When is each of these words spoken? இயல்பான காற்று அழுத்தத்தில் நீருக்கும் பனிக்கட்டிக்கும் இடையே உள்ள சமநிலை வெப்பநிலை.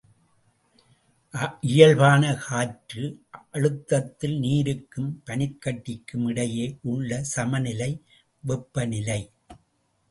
இயல்பான 1.71 2.31
காற்று 2.45 3.03
அழுத்தத்தில் 3.51 4.35
நீருக்கும் 4.39 5.11
பனிக்கட்டிக்கும் 5.25 6.25
இடையே 6.27 6.67
உள்ள 6.81 7.23
சமநிலை 7.35 7.91
வெப்பநிலை. 8.43 9.21